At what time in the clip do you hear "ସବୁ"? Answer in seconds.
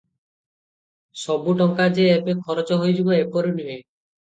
1.25-1.53